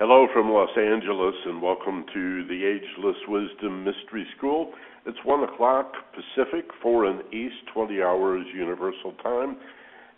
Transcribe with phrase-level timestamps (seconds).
[0.00, 4.70] Hello from Los Angeles, and welcome to the Ageless Wisdom Mystery School.
[5.06, 9.56] It's 1 o'clock Pacific, 4 in East, 20 hours Universal Time,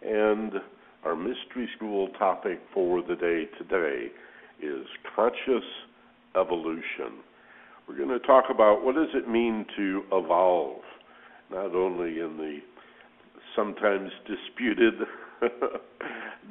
[0.02, 0.52] and
[1.02, 4.08] our Mystery School topic for the day today
[4.62, 4.84] is
[5.16, 5.64] conscious
[6.38, 7.24] evolution.
[7.88, 10.82] We're going to talk about what does it mean to evolve,
[11.50, 12.58] not only in the
[13.56, 14.92] sometimes disputed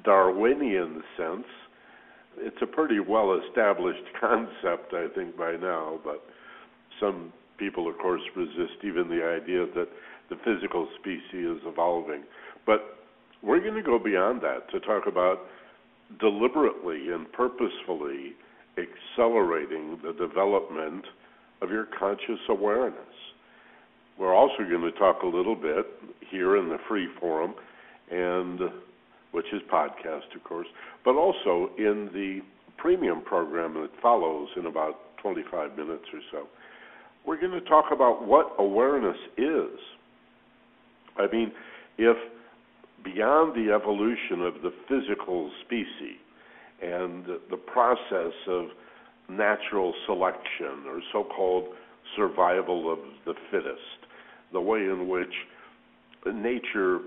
[0.03, 1.45] Darwinian sense,
[2.39, 6.23] it's a pretty well established concept, I think, by now, but
[6.99, 9.89] some people, of course, resist even the idea that
[10.29, 12.23] the physical species is evolving.
[12.65, 12.99] But
[13.41, 15.39] we're going to go beyond that to talk about
[16.19, 18.33] deliberately and purposefully
[18.77, 21.05] accelerating the development
[21.61, 22.99] of your conscious awareness.
[24.17, 25.85] We're also going to talk a little bit
[26.29, 27.53] here in the free forum
[28.11, 28.59] and
[29.31, 30.67] which is podcast, of course,
[31.05, 32.39] but also in the
[32.77, 36.47] premium program that follows in about 25 minutes or so.
[37.25, 39.79] We're going to talk about what awareness is.
[41.17, 41.51] I mean,
[41.97, 42.17] if
[43.03, 46.17] beyond the evolution of the physical species
[46.81, 48.65] and the process of
[49.29, 51.65] natural selection or so called
[52.15, 54.07] survival of the fittest,
[54.53, 55.33] the way in which
[56.33, 56.99] nature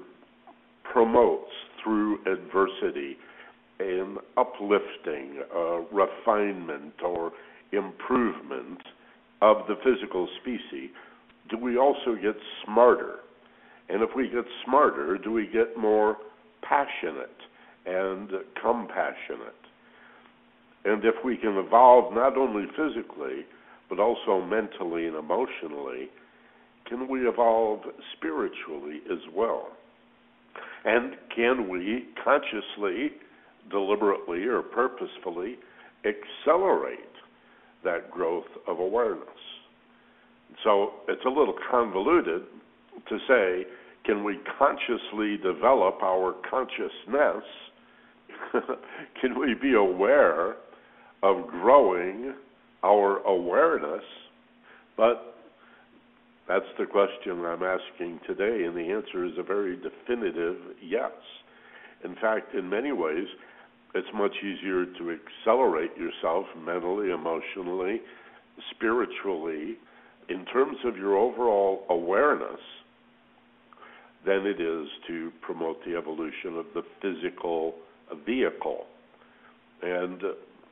[0.93, 1.51] promotes
[1.83, 3.17] through adversity
[3.81, 7.33] an uplifting, uh, refinement, or
[7.73, 8.81] improvement
[9.41, 10.91] of the physical species,
[11.51, 13.17] do we also get smarter?
[13.89, 16.17] And if we get smarter, do we get more
[16.63, 17.37] passionate
[17.87, 19.55] and compassionate?
[20.85, 23.45] And if we can evolve not only physically,
[23.89, 26.09] but also mentally and emotionally,
[26.87, 27.81] can we evolve
[28.17, 29.69] spiritually as well?
[30.85, 33.13] And can we consciously,
[33.71, 35.59] deliberately, or purposefully
[36.05, 36.99] accelerate
[37.85, 39.29] that growth of awareness?
[40.65, 42.43] So it's a little convoluted
[43.09, 43.67] to say,
[44.05, 47.45] can we consciously develop our consciousness?
[49.21, 50.57] can we be aware
[51.23, 52.35] of growing
[52.83, 54.03] our awareness?
[54.97, 55.32] But
[56.53, 61.13] that's the question I'm asking today, and the answer is a very definitive yes.
[62.05, 63.27] In fact, in many ways,
[63.95, 68.03] it's much easier to accelerate yourself mentally, emotionally,
[68.75, 69.79] spiritually,
[70.29, 72.61] in terms of your overall awareness,
[74.27, 77.75] than it is to promote the evolution of the physical
[78.27, 78.85] vehicle.
[79.83, 80.21] And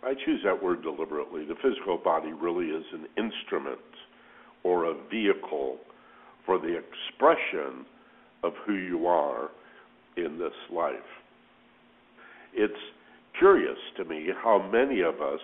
[0.04, 1.46] I choose that word deliberately.
[1.46, 3.78] The physical body really is an instrument
[4.64, 5.78] or a vehicle
[6.46, 7.84] for the expression
[8.42, 9.50] of who you are
[10.16, 10.94] in this life.
[12.54, 12.72] It's
[13.38, 15.40] curious to me how many of us,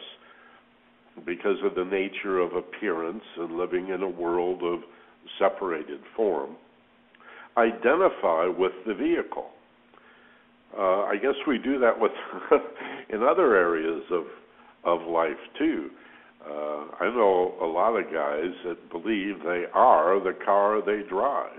[1.25, 4.81] because of the nature of appearance and living in a world of
[5.39, 6.57] separated form,
[7.57, 9.51] identify with the vehicle.
[10.77, 12.13] Uh, I guess we do that with
[13.11, 14.25] in other areas of
[14.87, 15.91] of life too.
[16.49, 21.51] Uh, I know a lot of guys that believe they are the car they drive,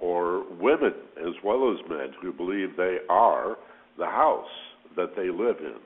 [0.00, 3.56] or women as well as men who believe they are
[3.98, 4.44] the house
[4.96, 5.76] that they live in,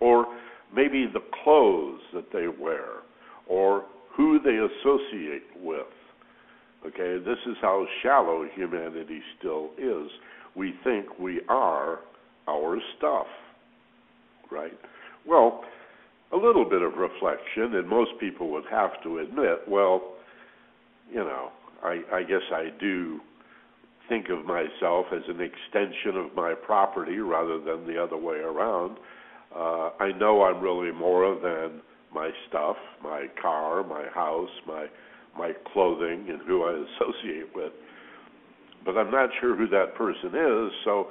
[0.00, 0.26] or
[0.74, 3.00] maybe the clothes that they wear,
[3.48, 3.84] or
[4.16, 5.86] who they associate with.
[6.86, 10.08] Okay, this is how shallow humanity still is.
[10.54, 12.00] We think we are
[12.48, 13.26] our stuff,
[14.50, 14.72] right?
[15.26, 15.64] Well,
[16.32, 20.14] a little bit of reflection, and most people would have to admit, well,
[21.10, 21.50] you know,
[21.82, 23.20] I, I guess I do
[24.08, 28.96] think of myself as an extension of my property rather than the other way around.
[29.54, 31.82] Uh, I know I'm really more than
[32.14, 34.86] my stuff, my car, my house, my
[35.36, 37.72] my clothing, and who I associate with.
[38.84, 41.06] But I'm not sure who that person is, so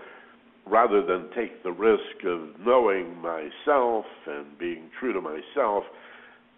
[0.68, 5.84] rather than take the risk of knowing myself and being true to myself,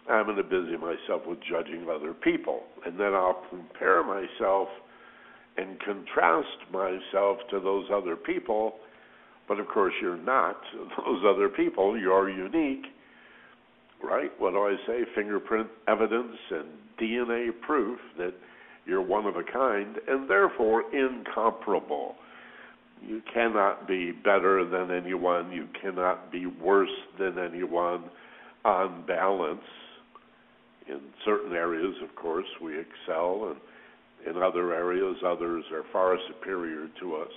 [0.08, 2.62] I'm going to busy myself with judging other people.
[2.84, 4.68] And then I'll compare myself
[5.56, 8.74] and contrast myself to those other people.
[9.48, 10.56] But of course, you're not
[11.06, 11.98] those other people.
[11.98, 12.86] You're unique,
[14.02, 14.30] right?
[14.38, 15.00] What do I say?
[15.14, 16.68] Fingerprint evidence and
[17.00, 18.34] DNA proof that
[18.86, 22.16] you're one of a kind and therefore incomparable
[23.06, 25.52] you cannot be better than anyone.
[25.52, 28.04] You cannot be worse than anyone
[28.64, 29.60] on balance.
[30.88, 36.88] In certain areas, of course, we excel, and in other areas, others are far superior
[37.00, 37.32] to us.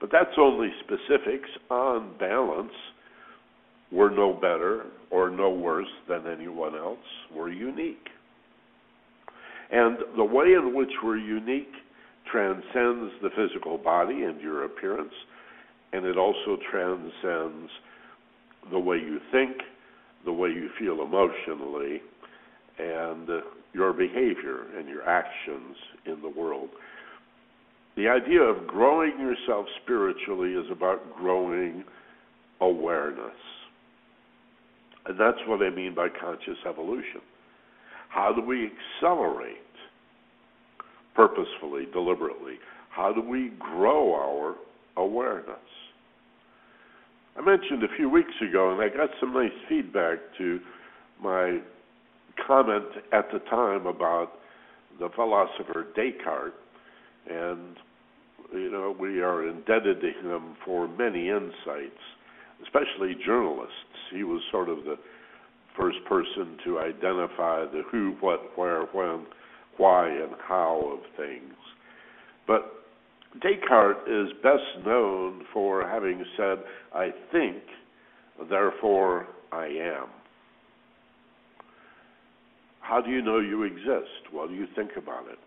[0.00, 1.48] But that's only specifics.
[1.70, 2.72] On balance,
[3.90, 6.98] we're no better or no worse than anyone else.
[7.34, 8.08] We're unique.
[9.70, 11.72] And the way in which we're unique
[12.30, 15.12] transcends the physical body and your appearance,
[15.92, 17.70] and it also transcends
[18.70, 19.56] the way you think,
[20.24, 22.00] the way you feel emotionally,
[22.78, 23.40] and uh,
[23.72, 25.76] your behavior and your actions
[26.06, 26.68] in the world.
[27.96, 31.84] The idea of growing yourself spiritually is about growing
[32.60, 33.36] awareness.
[35.06, 37.20] And that's what I mean by conscious evolution.
[38.08, 39.58] How do we accelerate
[41.16, 42.58] purposefully, deliberately?
[42.90, 44.54] How do we grow our
[45.02, 45.56] awareness?
[47.36, 50.60] I mentioned a few weeks ago, and I got some nice feedback to
[51.22, 51.58] my
[52.46, 54.32] comment at the time about
[55.00, 56.54] the philosopher Descartes,
[57.30, 57.76] and
[58.52, 62.00] you know we are indebted to him for many insights,
[62.62, 63.74] especially journalists.
[64.12, 64.96] He was sort of the
[65.76, 69.26] first person to identify the who, what, where, when,
[69.76, 71.54] why, and how of things.
[72.46, 72.72] But
[73.42, 76.58] Descartes is best known for having said,
[76.94, 77.62] I think,
[78.48, 80.08] therefore I am.
[82.80, 84.32] How do you know you exist?
[84.32, 85.38] Well, you think about it.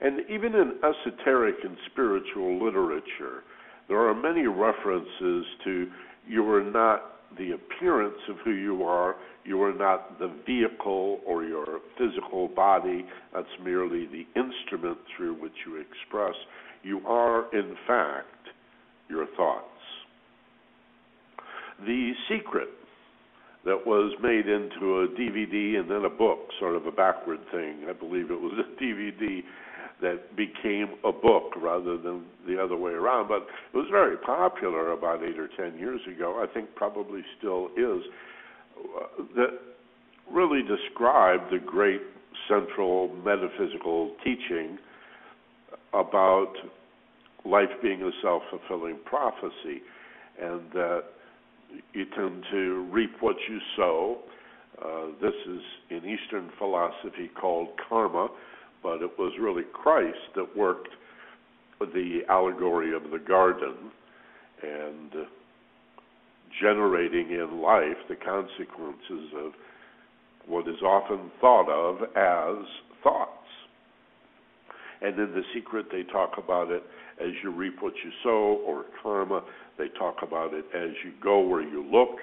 [0.00, 3.44] And even in esoteric and spiritual literature,
[3.88, 5.86] there are many references to
[6.26, 7.02] you are not
[7.38, 13.04] the appearance of who you are, you are not the vehicle or your physical body,
[13.34, 16.34] that's merely the instrument through which you express.
[16.82, 18.26] You are, in fact,
[19.08, 19.66] your thoughts.
[21.86, 22.68] The secret
[23.64, 27.86] that was made into a DVD and then a book, sort of a backward thing.
[27.88, 29.40] I believe it was a DVD
[30.02, 33.28] that became a book rather than the other way around.
[33.28, 36.44] But it was very popular about eight or ten years ago.
[36.46, 38.02] I think probably still is.
[39.36, 39.58] That
[40.30, 42.00] really described the great
[42.48, 44.78] central metaphysical teaching
[45.94, 46.52] about
[47.44, 49.82] life being a self fulfilling prophecy,
[50.40, 51.02] and that
[51.92, 54.18] you tend to reap what you sow.
[54.84, 55.60] Uh, this is
[55.90, 58.28] in Eastern philosophy called karma,
[58.82, 60.88] but it was really Christ that worked
[61.80, 63.90] the allegory of the garden
[64.62, 65.26] and
[66.60, 69.52] generating in life the consequences of
[70.46, 72.66] what is often thought of as
[73.02, 73.30] thoughts.
[75.00, 76.82] And in The Secret, they talk about it
[77.20, 79.42] as you reap what you sow, or karma.
[79.78, 82.18] They talk about it as you go where you look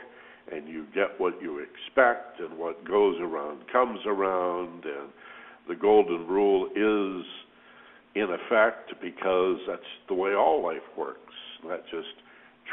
[0.52, 4.84] and you get what you expect, and what goes around comes around.
[4.86, 5.10] And
[5.70, 7.26] the golden rule is
[8.16, 11.34] in effect because that's the way all life works,
[11.64, 12.08] not just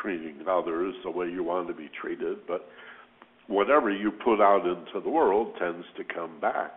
[0.01, 2.67] treating others the way you want to be treated, but
[3.47, 6.73] whatever you put out into the world tends to come back.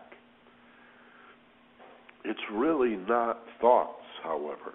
[2.26, 4.74] It's really not thoughts, however.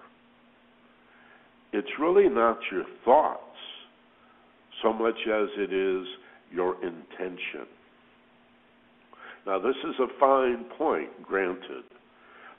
[1.73, 3.41] It's really not your thoughts
[4.81, 6.07] so much as it is
[6.51, 7.67] your intention.
[9.45, 11.83] Now, this is a fine point, granted.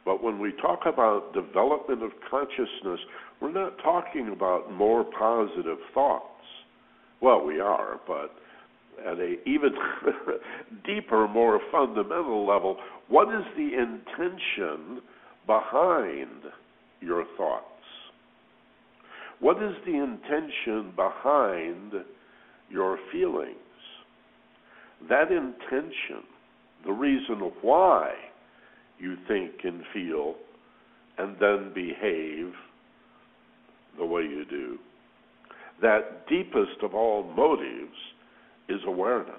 [0.04, 3.00] But when we talk about development of consciousness,
[3.40, 6.22] we're not talking about more positive thoughts.
[7.20, 8.30] Well, we are, but
[9.04, 9.70] at a even
[10.86, 12.76] deeper, more fundamental level,
[13.08, 15.00] what is the intention
[15.46, 16.42] behind
[17.00, 17.64] your thoughts?
[19.40, 21.92] What is the intention behind
[22.70, 23.56] your feelings?
[25.08, 26.24] That intention,
[26.86, 28.12] the reason why
[28.98, 30.36] you think and feel
[31.18, 32.52] and then behave
[33.98, 34.78] the way you do,
[35.82, 37.96] that deepest of all motives
[38.68, 39.34] is awareness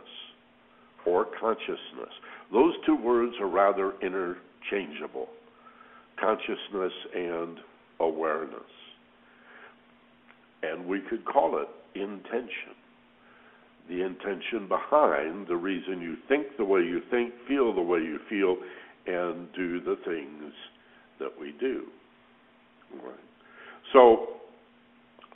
[1.05, 2.13] or consciousness.
[2.51, 5.29] Those two words are rather interchangeable
[6.19, 7.57] consciousness and
[7.99, 8.59] awareness.
[10.63, 12.75] And we could call it intention.
[13.89, 18.19] The intention behind the reason you think the way you think, feel the way you
[18.29, 18.57] feel,
[19.05, 20.53] and do the things
[21.19, 21.85] that we do.
[22.93, 23.15] Right.
[23.93, 24.27] So,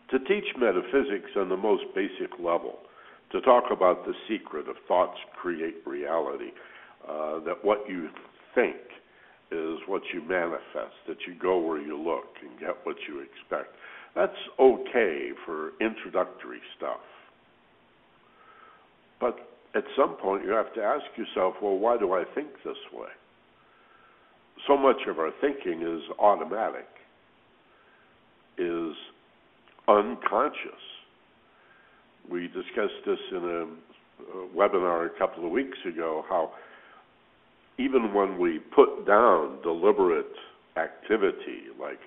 [0.09, 2.79] to teach metaphysics on the most basic level,
[3.31, 6.51] to talk about the secret of thoughts create reality,
[7.07, 8.09] uh, that what you
[8.53, 8.75] think
[9.51, 13.75] is what you manifest, that you go where you look and get what you expect.
[14.15, 16.99] That's okay for introductory stuff.
[19.21, 19.37] But
[19.75, 23.07] at some point, you have to ask yourself, well, why do I think this way?
[24.67, 26.87] So much of our thinking is automatic,
[28.57, 28.93] is
[29.87, 30.81] unconscious.
[32.29, 33.67] we discussed this in a,
[34.55, 36.51] webinar a couple of weeks ago how
[37.79, 40.31] even when we put down deliberate
[40.77, 41.97] activity like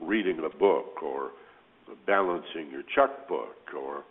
[0.00, 1.30] reading a book or
[2.04, 4.02] balancing your checkbook or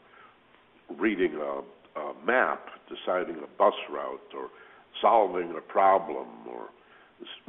[0.98, 1.62] reading a,
[1.96, 4.50] a map, deciding a bus route, or
[5.02, 6.70] solving a problem, or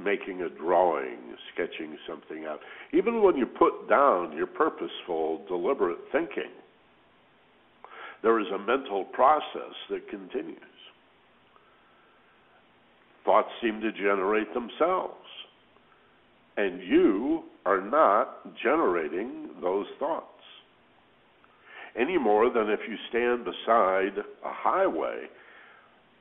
[0.02, 1.18] making a drawing,
[1.54, 2.60] sketching something out.
[2.92, 6.50] Even when you put down your purposeful, deliberate thinking,
[8.22, 10.58] there is a mental process that continues.
[13.24, 15.16] Thoughts seem to generate themselves.
[16.56, 20.26] And you are not generating those thoughts
[21.98, 25.24] any more than if you stand beside a highway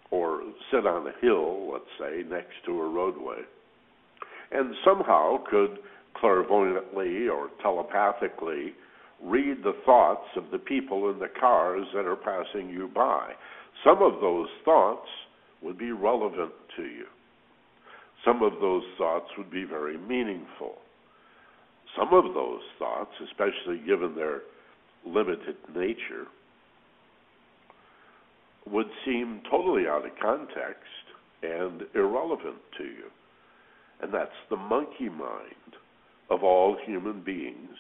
[0.10, 3.40] or sit on a hill, let's say, next to a roadway,
[4.52, 5.80] and somehow could
[6.16, 8.74] clairvoyantly or telepathically
[9.24, 13.32] read the thoughts of the people in the cars that are passing you by.
[13.84, 15.08] Some of those thoughts
[15.62, 17.06] would be relevant to you.
[18.26, 20.76] Some of those thoughts would be very meaningful.
[21.98, 24.42] Some of those thoughts, especially given their
[25.06, 26.28] limited nature,
[28.66, 30.84] would seem totally out of context
[31.44, 33.10] and irrelevant to you.
[34.02, 35.76] And that's the monkey mind
[36.30, 37.78] of all human beings.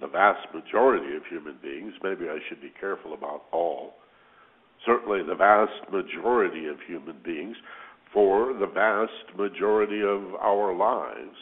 [0.00, 3.94] The vast majority of human beings, maybe I should be careful about all,
[4.84, 7.56] certainly the vast majority of human beings,
[8.12, 11.36] for the vast majority of our lives,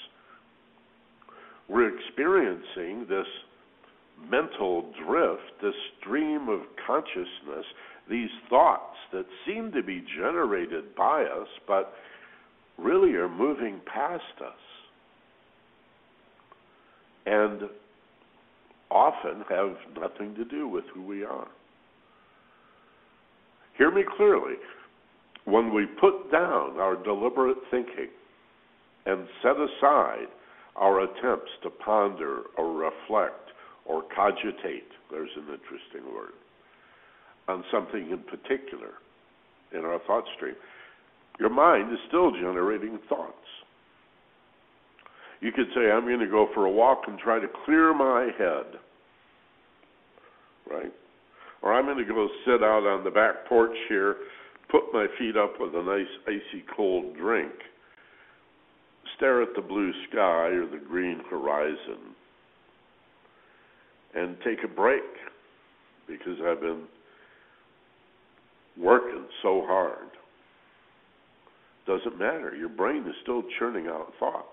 [1.69, 3.27] we're experiencing this
[4.31, 7.67] mental drift, this stream of consciousness,
[8.09, 11.93] these thoughts that seem to be generated by us, but
[12.79, 14.53] really are moving past us.
[17.25, 17.63] And
[18.91, 21.49] often have nothing to do with who we are.
[23.79, 24.57] Hear me clearly.
[25.45, 28.09] When we put down our deliberate thinking
[29.07, 30.29] and set aside
[30.77, 33.51] our attempts to ponder or reflect
[33.93, 36.33] or cogitate, there's an interesting word,
[37.49, 38.95] on something in particular
[39.75, 40.55] in our thought stream,
[41.39, 43.37] your mind is still generating thoughts.
[45.41, 48.31] You could say, I'm going to go for a walk and try to clear my
[48.39, 48.79] head.
[50.71, 50.93] Right?
[51.63, 54.17] Or I'm going to go sit out on the back porch here,
[54.71, 57.53] put my feet up with a nice icy cold drink,
[59.17, 62.15] stare at the blue sky or the green horizon,
[64.15, 65.03] and take a break
[66.07, 66.85] because I've been
[68.79, 70.09] working so hard.
[71.87, 72.55] Doesn't matter.
[72.57, 74.47] Your brain is still churning out thoughts.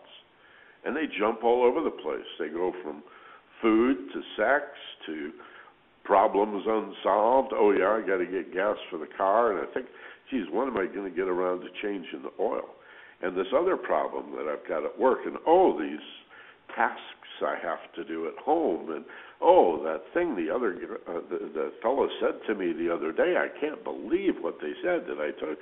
[0.85, 2.25] And they jump all over the place.
[2.39, 3.03] They go from
[3.61, 4.63] food to sex
[5.05, 5.31] to
[6.05, 7.53] problems unsolved.
[7.53, 9.51] Oh, yeah, I got to get gas for the car.
[9.51, 9.87] And I think,
[10.31, 12.69] geez, when am I going to get around to changing the oil?
[13.21, 15.19] And this other problem that I've got at work.
[15.25, 15.99] And oh, these
[16.75, 17.01] tasks
[17.41, 18.91] I have to do at home.
[18.91, 19.05] And
[19.41, 20.75] oh, that thing the other
[21.07, 23.35] uh, the, the fellow said to me the other day.
[23.37, 25.57] I can't believe what they said that I took.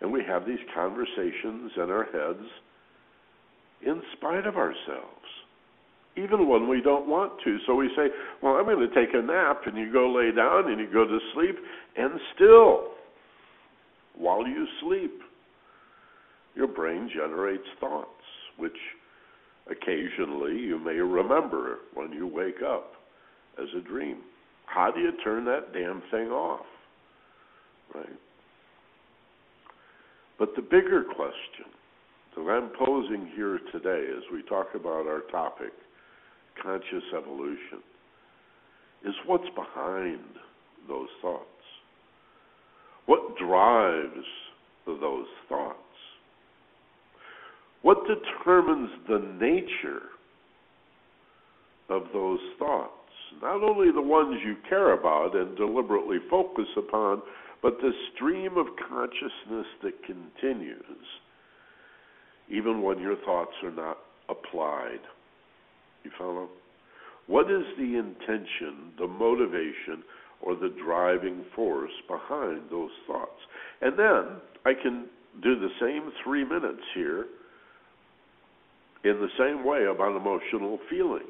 [0.00, 2.46] And we have these conversations in our heads
[3.82, 5.28] in spite of ourselves,
[6.16, 7.58] even when we don't want to.
[7.66, 8.08] So we say,
[8.42, 11.06] Well, I'm going to take a nap, and you go lay down and you go
[11.06, 11.56] to sleep,
[11.96, 12.88] and still,
[14.16, 15.20] while you sleep,
[16.54, 18.08] your brain generates thoughts,
[18.58, 18.76] which
[19.70, 22.92] occasionally you may remember when you wake up
[23.60, 24.18] as a dream.
[24.66, 26.66] How do you turn that damn thing off?
[27.94, 28.18] Right?
[30.38, 31.66] But the bigger question
[32.36, 35.72] that I'm posing here today as we talk about our topic,
[36.62, 37.82] conscious evolution,
[39.04, 40.20] is what's behind
[40.88, 41.46] those thoughts?
[43.06, 44.26] What drives
[44.86, 45.76] those thoughts?
[47.82, 50.02] What determines the nature
[51.88, 52.90] of those thoughts?
[53.42, 57.22] Not only the ones you care about and deliberately focus upon,
[57.62, 61.06] but the stream of consciousness that continues
[62.50, 65.00] even when your thoughts are not applied.
[66.02, 66.48] You follow?
[67.26, 70.02] What is the intention, the motivation,
[70.42, 73.40] or the driving force behind those thoughts?
[73.80, 75.06] And then I can
[75.42, 77.26] do the same three minutes here
[79.04, 81.26] in the same way about emotional feelings.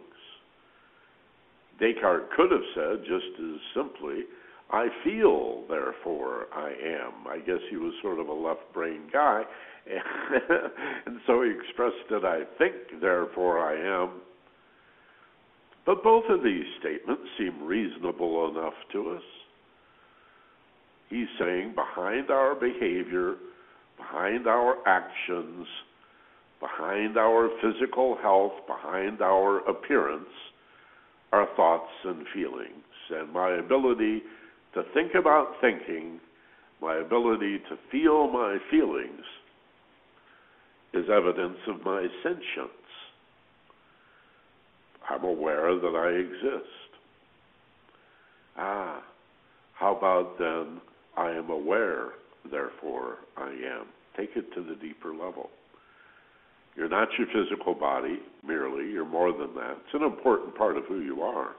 [1.79, 4.25] Descartes could have said just as simply,
[4.71, 7.27] I feel, therefore I am.
[7.27, 9.43] I guess he was sort of a left brain guy,
[11.07, 14.21] and so he expressed it, I think, therefore I am.
[15.87, 19.23] But both of these statements seem reasonable enough to us.
[21.09, 23.37] He's saying behind our behavior,
[23.97, 25.67] behind our actions,
[26.61, 30.29] behind our physical health, behind our appearance,
[31.33, 32.85] are thoughts and feelings.
[33.11, 34.23] And my ability
[34.75, 36.21] to think about thinking,
[36.81, 39.25] my ability to feel my feelings,
[40.93, 42.71] is evidence of my sentience.
[45.09, 46.69] I'm aware that I exist.
[48.57, 49.02] Ah,
[49.75, 50.81] how about then
[51.17, 52.11] I am aware,
[52.50, 53.87] therefore I am.
[54.17, 55.50] Take it to the deeper level.
[56.81, 59.73] You're not your physical body merely, you're more than that.
[59.85, 61.51] It's an important part of who you are.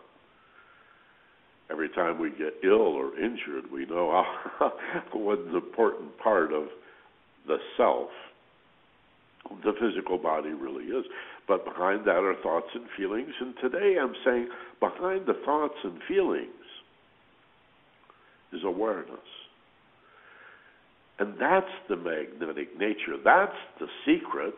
[1.70, 4.24] Every time we get ill or injured, we know
[5.14, 6.64] what an important part of
[7.46, 8.10] the self
[9.64, 11.06] the physical body really is.
[11.48, 13.32] But behind that are thoughts and feelings.
[13.40, 14.50] And today I'm saying
[14.80, 16.50] behind the thoughts and feelings
[18.54, 19.20] is awareness.
[21.20, 23.18] And that's the magnetic nature.
[23.24, 24.56] That's the secret.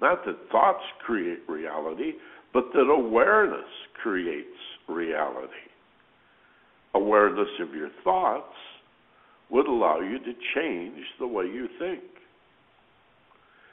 [0.00, 2.12] Not that thoughts create reality,
[2.52, 3.68] but that awareness
[4.02, 4.48] creates
[4.88, 5.52] reality.
[6.94, 8.54] Awareness of your thoughts
[9.50, 12.02] would allow you to change the way you think.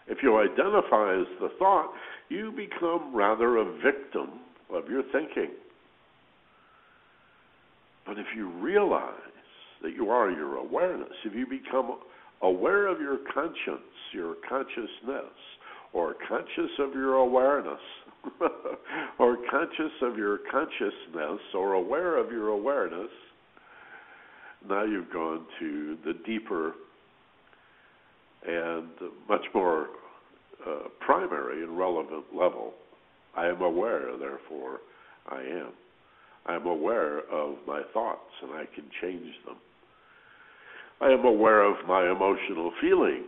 [0.08, 1.92] If you identify as the thought,
[2.30, 4.40] you become rather a victim
[4.74, 5.52] of your thinking.
[8.06, 9.14] But if you realize
[9.84, 12.00] that you are your awareness, if you become
[12.42, 15.34] aware of your conscience, your consciousness,
[15.94, 17.80] or conscious of your awareness,
[19.20, 23.10] or conscious of your consciousness, or aware of your awareness,
[24.68, 26.74] now you've gone to the deeper
[28.46, 28.88] and
[29.30, 29.88] much more
[30.68, 32.74] uh, primary and relevant level.
[33.36, 34.80] I am aware, therefore
[35.30, 35.72] I am.
[36.46, 39.58] I am aware of my thoughts and I can change them.
[41.02, 43.26] I am aware of my emotional feelings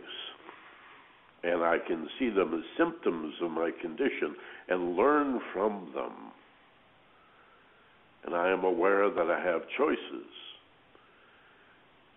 [1.42, 4.36] and I can see them as symptoms of my condition
[4.68, 6.12] and learn from them.
[8.24, 10.28] And I am aware that I have choices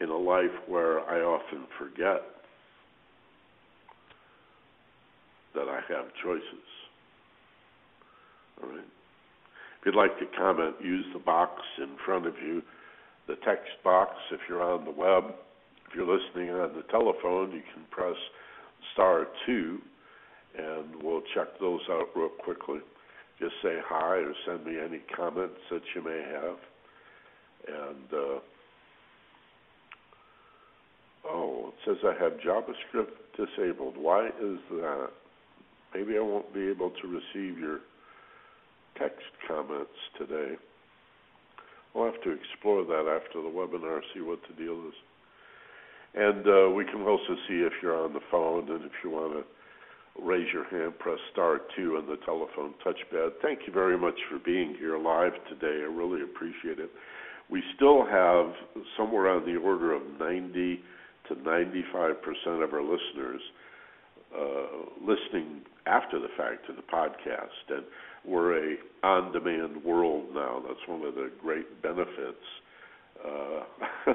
[0.01, 2.21] in a life where I often forget
[5.55, 6.43] that I have choices.
[8.61, 8.79] All right.
[8.79, 12.61] If you'd like to comment, use the box in front of you,
[13.27, 15.35] the text box if you're on the web.
[15.87, 18.15] If you're listening on the telephone, you can press
[18.93, 19.79] star two,
[20.57, 22.79] and we'll check those out real quickly.
[23.39, 26.57] Just say hi or send me any comments that you may have.
[27.67, 28.39] And uh,
[31.29, 33.95] oh, it says I have JavaScript disabled.
[33.97, 35.09] Why is that?
[35.93, 37.79] Maybe I won't be able to receive your
[38.99, 40.55] text comments today.
[41.93, 44.93] We'll have to explore that after the webinar, see what the deal is.
[46.15, 49.33] And uh, we can also see if you're on the phone and if you want
[49.33, 49.43] to
[50.21, 53.31] raise your hand, press star two on the telephone touchpad.
[53.41, 55.81] Thank you very much for being here live today.
[55.81, 56.91] I really appreciate it.
[57.49, 58.53] We still have
[58.97, 60.81] somewhere on the order of 90
[61.29, 63.41] to 95 percent of our listeners
[64.37, 67.83] uh, listening after the fact to the podcast, and
[68.25, 70.63] we're a on-demand world now.
[70.65, 72.45] That's one of the great benefits.
[73.25, 73.63] Uh,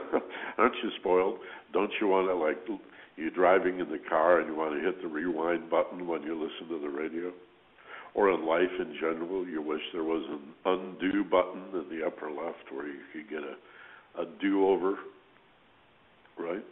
[0.59, 1.39] aren't you spoiled?
[1.73, 2.81] Don't you want to like
[3.17, 6.35] you driving in the car and you want to hit the rewind button when you
[6.35, 7.33] listen to the radio?
[8.15, 12.31] Or in life in general, you wish there was an undo button in the upper
[12.31, 14.97] left where you could get a, a do-over,
[16.39, 16.65] right?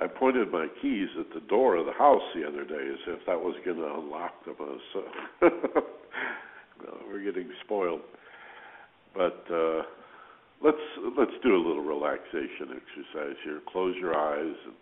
[0.00, 3.26] I pointed my keys at the door of the house the other day as if
[3.26, 4.56] that was going to unlock them.
[4.92, 5.02] So
[5.42, 8.02] well, we're getting spoiled.
[9.14, 9.82] But uh,
[10.62, 10.76] let's
[11.16, 13.60] let's do a little relaxation exercise here.
[13.70, 14.74] Close your eyes and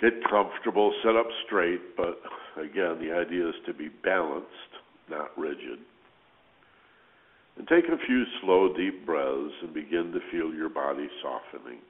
[0.00, 0.92] get comfortable.
[1.04, 1.96] Sit up straight.
[1.96, 2.20] But
[2.56, 4.72] again, the idea is to be balanced,
[5.10, 5.78] not rigid.
[7.58, 11.80] And take a few slow, deep breaths and begin to feel your body softening.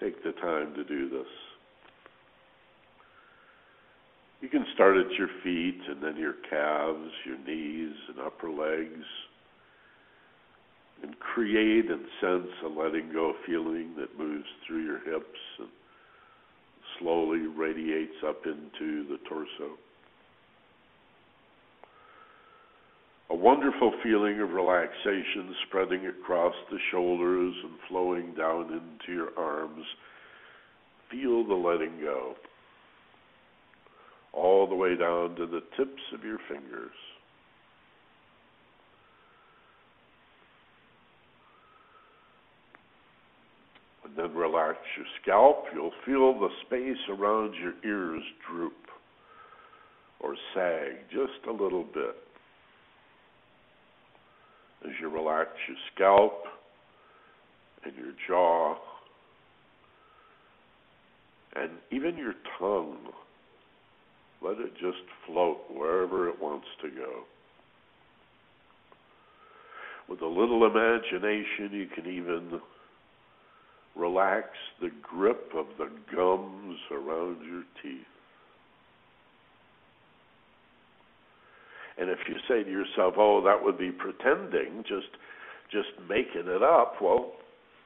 [0.00, 1.28] Take the time to do this.
[4.40, 9.04] You can start at your feet and then your calves, your knees, and upper legs.
[11.02, 15.68] And create and sense a letting go feeling that moves through your hips and
[16.98, 19.78] slowly radiates up into the torso.
[23.30, 29.84] a wonderful feeling of relaxation spreading across the shoulders and flowing down into your arms.
[31.10, 32.34] Feel the letting go
[34.32, 36.90] all the way down to the tips of your fingers.
[44.04, 45.64] And then relax your scalp.
[45.72, 48.72] You'll feel the space around your ears droop
[50.20, 52.16] or sag just a little bit.
[54.84, 56.44] As you relax your scalp
[57.84, 58.76] and your jaw
[61.56, 62.98] and even your tongue,
[64.42, 67.24] let it just float wherever it wants to go.
[70.08, 72.60] With a little imagination, you can even
[73.96, 74.48] relax
[74.80, 78.06] the grip of the gums around your teeth.
[81.98, 85.10] And if you say to yourself, "Oh, that would be pretending, just
[85.68, 87.32] just making it up," well,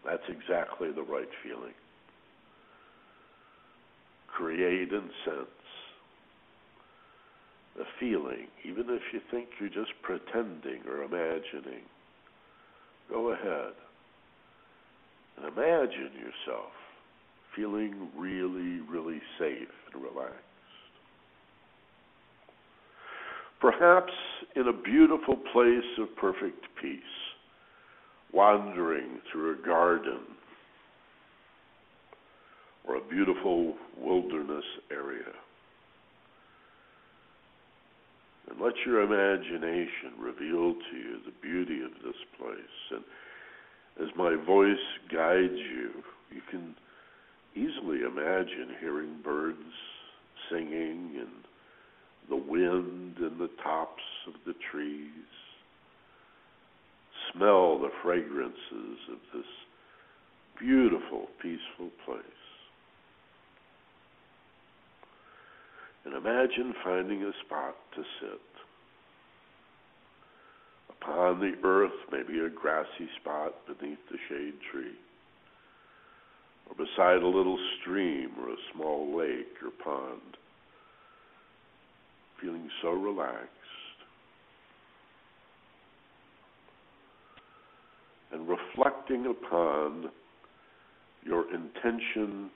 [0.05, 1.75] that's exactly the right feeling.
[4.29, 5.49] Create and sense
[7.77, 11.83] the feeling, even if you think you're just pretending or imagining.
[13.09, 13.75] Go ahead
[15.37, 16.71] and imagine yourself
[17.57, 20.39] feeling really, really safe and relaxed.
[23.61, 24.13] Perhaps
[24.57, 27.01] in a beautiful place of perfect peace,
[28.33, 30.21] wandering through a garden
[32.87, 35.33] or a beautiful wilderness area.
[38.51, 42.59] And let your imagination reveal to you the beauty of this place.
[42.91, 43.05] And
[44.05, 44.77] as my voice
[45.13, 45.91] guides you,
[46.31, 46.75] you can
[47.55, 49.59] easily imagine hearing birds
[50.51, 51.45] singing and
[52.29, 55.09] the wind in the tops of the trees.
[57.33, 59.47] Smell the fragrances of this
[60.59, 62.21] beautiful, peaceful place.
[66.05, 68.54] And imagine finding a spot to sit.
[71.05, 74.95] Upon the earth, maybe a grassy spot beneath the shade tree,
[76.69, 80.37] or beside a little stream or a small lake or pond,
[82.41, 83.51] feeling so relaxed.
[88.33, 90.11] And reflecting upon
[91.23, 92.51] your intention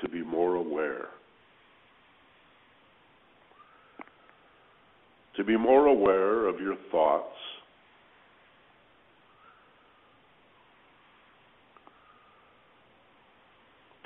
[0.00, 1.08] to be more aware.
[5.38, 7.36] To be more aware of your thoughts,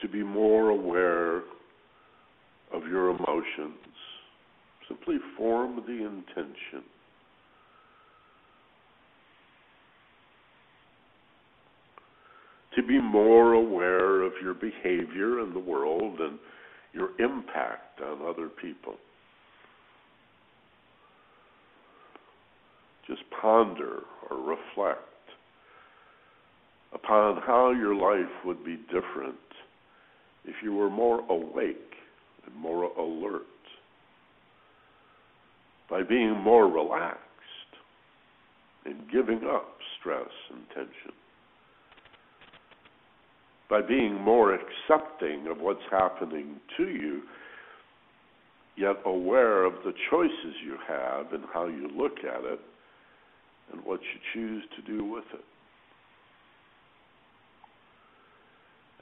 [0.03, 1.39] to be more aware
[2.75, 3.79] of your emotions.
[4.87, 6.85] Simply form the intention.
[12.77, 16.39] To be more aware of your behavior in the world and
[16.93, 18.97] your impact on other people.
[23.13, 25.01] Just ponder or reflect
[26.95, 29.37] upon how your life would be different
[30.45, 31.77] if you were more awake
[32.47, 33.43] and more alert,
[35.91, 37.21] by being more relaxed
[38.85, 41.13] and giving up stress and tension,
[43.69, 47.23] by being more accepting of what's happening to you,
[48.77, 52.61] yet aware of the choices you have and how you look at it
[53.73, 55.45] and what you choose to do with it.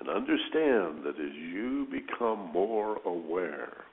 [0.00, 3.84] And understand that as you become more aware,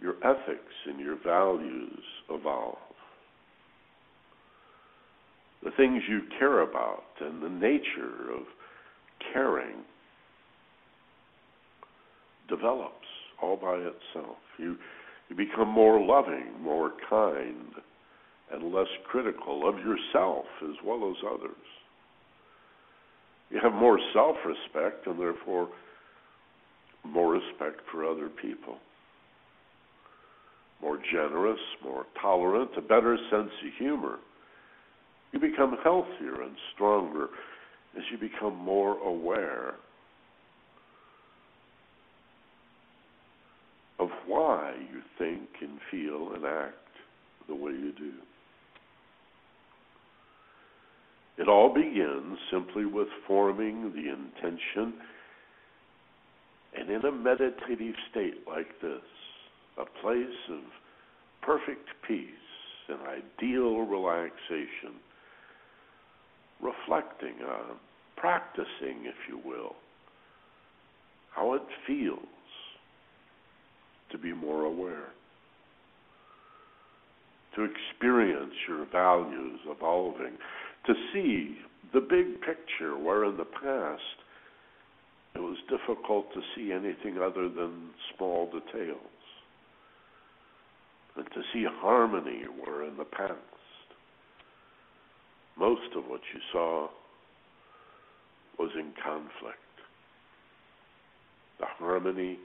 [0.00, 2.78] your ethics and your values evolve.
[5.62, 8.44] The things you care about and the nature of
[9.34, 9.84] caring
[12.48, 12.94] develops
[13.42, 14.38] all by itself.
[14.58, 14.76] You
[15.30, 17.72] you become more loving, more kind,
[18.52, 21.54] and less critical of yourself as well as others.
[23.50, 25.68] You have more self respect and therefore
[27.04, 28.78] more respect for other people.
[30.82, 34.16] More generous, more tolerant, a better sense of humor.
[35.32, 37.28] You become healthier and stronger
[37.96, 39.74] as you become more aware
[44.00, 44.74] of why
[45.20, 46.74] think and feel and act
[47.46, 48.12] the way you do.
[51.38, 54.94] It all begins simply with forming the intention
[56.76, 59.02] and in a meditative state like this,
[59.78, 60.60] a place of
[61.42, 62.28] perfect peace
[62.88, 65.00] and ideal relaxation,
[66.60, 67.76] reflecting on,
[68.16, 69.74] practicing, if you will,
[71.34, 72.18] how it feels
[74.12, 75.10] to be more aware,
[77.54, 80.36] to experience your values evolving,
[80.86, 81.56] to see
[81.92, 84.02] the big picture where in the past
[85.34, 88.98] it was difficult to see anything other than small details.
[91.16, 93.34] And to see harmony where in the past
[95.58, 96.88] most of what you saw
[98.58, 99.58] was in conflict.
[101.58, 102.38] The harmony,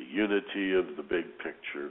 [0.00, 1.90] the unity of the big picture,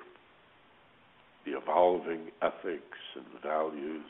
[1.46, 4.06] the evolving ethics and values.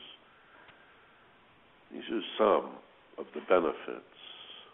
[1.92, 2.72] These are some
[3.18, 4.06] of the benefits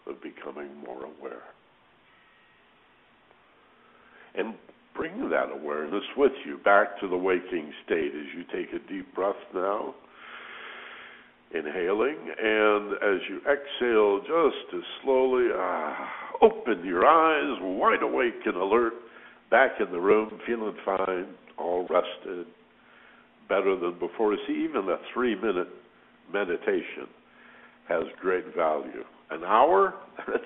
[0.06, 1.42] of becoming more aware.
[4.36, 4.54] And
[4.94, 9.12] bring that awareness with you back to the waking state as you take a deep
[9.14, 9.94] breath now.
[11.54, 16.08] Inhaling, and as you exhale, just as slowly ah,
[16.42, 18.94] open your eyes, wide awake and alert,
[19.50, 21.26] back in the room, feeling fine,
[21.58, 22.46] all rested,
[23.48, 24.36] better than before.
[24.46, 25.68] See, even a three minute
[26.32, 27.06] meditation
[27.88, 29.04] has great value.
[29.30, 29.94] An hour?
[30.26, 30.42] That's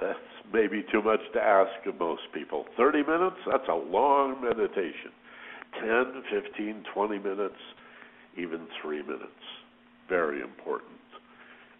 [0.00, 0.18] that's
[0.52, 2.66] maybe too much to ask of most people.
[2.76, 3.36] 30 minutes?
[3.50, 5.12] That's a long meditation.
[5.80, 6.22] 10,
[6.54, 7.54] 15, 20 minutes,
[8.36, 9.46] even 3 minutes.
[10.08, 10.95] Very important.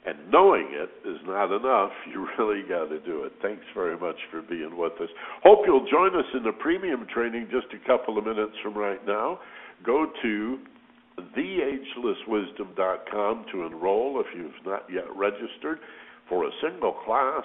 [0.07, 1.91] And knowing it is not enough.
[2.13, 3.33] You really got to do it.
[3.43, 5.09] Thanks very much for being with us.
[5.43, 9.05] Hope you'll join us in the premium training just a couple of minutes from right
[9.07, 9.41] now.
[9.85, 10.59] Go to
[11.37, 15.81] theagelesswisdom.com to enroll if you've not yet registered
[16.29, 17.45] for a single class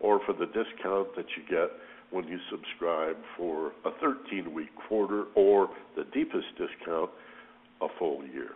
[0.00, 1.70] or for the discount that you get
[2.10, 7.10] when you subscribe for a 13 week quarter or the deepest discount,
[7.82, 8.52] a full year.